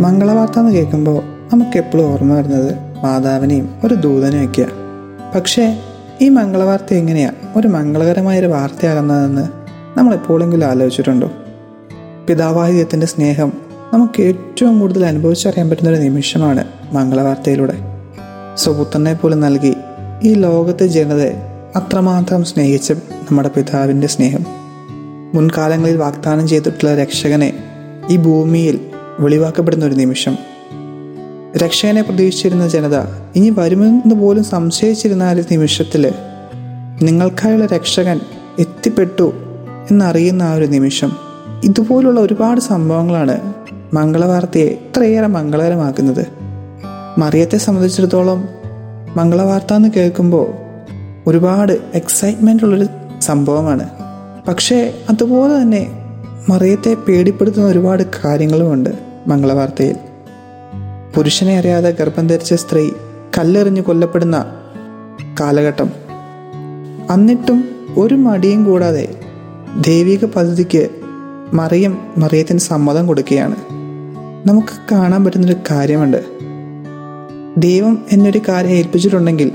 മംഗളവാർത്ത 0.00 0.58
എന്ന് 0.58 0.72
കേൾക്കുമ്പോൾ 0.72 1.22
നമുക്ക് 1.52 1.78
എപ്പോഴും 1.78 2.12
ഓർമ്മ 2.12 2.34
വരുന്നത് 2.34 2.74
മാതാവിനെയും 3.04 3.70
ഒരു 3.84 3.94
ദൂതനെയൊക്കെയാണ് 3.94 4.70
പക്ഷേ 5.34 5.80
ഈ 6.20 6.28
മംഗളവാർത്ത 6.28 6.94
എങ്ങനെയാണ് 6.94 7.34
ഒരു 7.56 7.68
മംഗളകരമായൊരു 7.68 8.46
വാർത്തയാകുന്നതെന്ന് 8.46 9.48
നമ്മൾ 9.98 10.14
എപ്പോഴെങ്കിലും 10.14 10.66
ആലോചിച്ചിട്ടുണ്ടോ? 10.66 11.30
പിതാവായ 12.28 12.84
സ്നേഹം 13.04 13.52
നമുക്ക് 13.94 14.22
ഏറ്റവും 14.22 14.80
കൂടുതൽ 14.80 15.06
അനുഭവിച്ചറിയാൻ 15.06 15.70
പറ്റുന്ന 15.70 15.90
ഒരു 15.90 15.96
നിമിഷമാണ് 15.96 16.64
മംഗളവാർത്തയിലൂടെ. 16.92 17.74
സുപുത്രനെ 18.54 19.14
പോലും 19.14 19.40
നൽകി 19.40 19.74
ഈ 20.22 20.32
ലോകത്തെ 20.32 20.86
ജനതയെ 20.86 21.32
അത്രമാത്രം 21.76 22.44
സ്നേഹിച്ച 22.44 22.92
നമ്മുടെ 22.92 23.48
പിതാവിന്റെ 23.48 24.06
സ്നേഹം. 24.06 24.44
മുൻകാലങ്ങളിൽ 25.34 25.96
വാഗ്ദാനം 25.96 26.48
ചെയ്തിട്ടുള്ള 26.48 26.94
രക്ഷകനെ 26.94 27.52
ഈ 28.10 28.16
ഭൂമിയിൽ 28.16 28.89
വെളിവാക്കപ്പെടുന്ന 29.18 29.84
ഒരു 29.84 29.94
നിമിഷം. 29.94 30.36
രക്ഷകനെ 31.56 32.02
പ്രതീക്ഷിച്ചിരുന്ന 32.02 32.68
ജനത 32.68 32.96
ഇനി 33.36 33.50
വരുമെന്ന് 33.50 34.14
പോലും 34.14 34.44
സംശയിച്ചിരുന്ന 34.44 35.22
ആ 35.22 35.30
ഒരു 35.30 35.44
നിമിഷത്തിൽ 35.52 36.12
നിങ്ങൾക്കായുള്ള 37.02 37.66
രക്ഷകൻ 37.66 38.20
എത്തിപ്പെട്ടു 38.58 39.32
എന്നറിയുന്ന 39.90 40.42
ആ 40.42 40.54
ഒരു 40.54 40.64
നിമിഷം. 40.64 41.12
ഇതുപോലുള്ള 41.64 42.20
ഒരുപാട് 42.20 42.60
സംഭവങ്ങളാണ് 42.60 43.54
മംഗളവാർത്തയെ 43.94 44.66
ഇത്രയേറെ 44.66 45.26
മംഗളകരമാക്കുന്നത്. 45.26 46.26
മറിയത്തെ 47.18 47.58
സംബന്ധിച്ചിടത്തോളം 47.58 48.48
മംഗളവാർത്ത 49.16 49.72
എന്ന് 49.72 49.88
കേൾക്കുമ്പോൾ 49.96 50.46
ഒരുപാട് 51.26 51.78
എക്സൈറ്റ്മെന്റ് 51.94 52.62
ഉള്ളൊരു 52.62 52.86
സംഭവമാണ്. 53.20 53.88
പക്ഷേ 54.48 54.94
അതുപോലെ 55.10 55.62
തന്നെ 55.62 55.86
മറിയത്തെ 56.48 56.94
പേടിപ്പെടുത്തുന്ന 56.94 57.66
ഒരുപാട് 57.66 58.02
കാര്യങ്ങളുമുണ്ട്. 58.24 59.09
മംഗളവാർത്തയിൽ. 59.26 59.96
പുരുഷനെ 61.14 61.58
അറിയാതെ 61.58 61.90
ഗർഭം 61.90 62.26
ധരിച്ച 62.26 62.54
സ്ത്രീ 62.54 62.90
കല്ലെറിഞ്ഞു 63.38 63.82
കൊല്ലപ്പെടുന്ന 63.82 64.46
കാലഘട്ടം. 65.40 65.90
അന്നിട്ടും 67.10 67.70
ഒരു 67.96 68.14
മടിയും 68.14 68.64
കൂടാതെ 68.64 69.20
ദൈവിക 69.86 70.24
പദ്ധതിക്ക് 70.24 70.88
മറിയം 71.52 71.98
മറിയത്തിന് 72.18 72.58
സമ്മതം 72.58 73.06
കൊടുക്കുകയാണ്. 73.06 73.56
നമുക്ക് 74.48 74.94
കാണാൻ 74.94 75.24
പറ്റുന്നൊരു 75.24 75.56
കാര്യമുണ്ട്. 75.70 76.24
ദൈവം 77.56 78.04
എന്നൊരു 78.12 78.40
കാര്യം 78.48 78.70
ഏൽപ്പിച്ചിട്ടുണ്ടെങ്കിൽ 78.70 79.52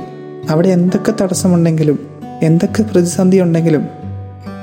അവിടെ 0.50 0.70
എന്തൊക്കെ 0.70 1.14
തടസ്സമുണ്ടെങ്കിലും 1.22 2.00
എന്തൊക്കെ 2.44 2.84
പ്രതിസന്ധി 2.84 3.42
ഉണ്ടെങ്കിലും 3.42 3.86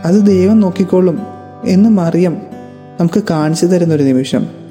അത് 0.05 0.27
ദൈവം 0.27 0.61
നോക്കിക്കോളും 0.61 1.19
എന്ന് 1.65 1.89
മറിയം 1.89 2.37
നമുക്ക് 3.01 3.23
കാണിച്ചു 3.31 3.67
തരുന്നൊരു 3.67 4.03
നിമിഷം. 4.03 4.62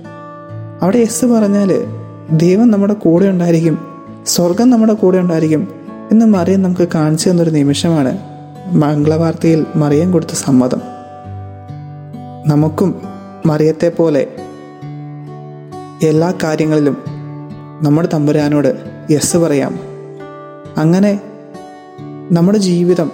അവിടെ 0.81 0.97
എസ് 0.97 1.25
പറഞ്ഞാൽ 1.25 1.87
ദൈവം 2.31 2.71
നമ്മുടെ 2.71 2.93
കൂടെ 2.93 3.25
ഉണ്ടായിരിക്കും 3.25 3.79
സ്വർഗം 4.25 4.69
നമ്മുടെ 4.69 4.93
കൂടെ 4.93 5.17
ഉണ്ടായിരിക്കും 5.17 5.67
എന്ന് 6.11 6.25
മറിയം 6.25 6.61
നമുക്ക് 6.61 6.87
കാണിച്ചു 6.95 7.29
തന്നൊരു 7.29 7.49
നിമിഷമാണ് 7.49 8.19
മംഗളവാർത്തയിൽ 8.71 9.65
മറിയം 9.75 10.11
കൊടുത്ത 10.11 10.31
സമ്മതം. 10.31 10.81
നമുക്കും 12.47 13.01
മറിയത്തെ 13.45 13.89
പോലെ 13.89 14.27
എല്ലാ 16.03 16.33
കാര്യങ്ങളിലും 16.43 16.97
നമ്മുടെ 17.81 18.09
തമ്പുരാനോട് 18.13 18.75
യെസ് 19.11 19.37
പറയാം. 19.37 19.79
അങ്ങനെ 20.77 21.19
നമ്മുടെ 22.31 22.57
ജീവിതം 22.57 23.11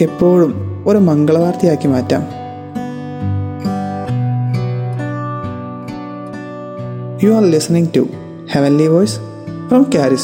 എപ്പോഴും 0.00 0.82
ഒരു 0.86 0.98
മംഗളവാർത്തയാക്കി 0.98 1.88
മാറ്റാം. 1.88 2.39
You 7.22 7.34
are 7.34 7.42
listening 7.42 7.92
to 7.92 8.02
Heavenly 8.48 8.86
Voice 8.86 9.18
from 9.68 9.90
Carrie 9.90 10.16